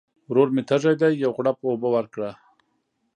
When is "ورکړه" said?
1.95-2.29